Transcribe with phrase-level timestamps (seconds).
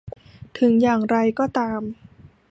[0.57, 1.81] ถึงอย่างไรก็ตาม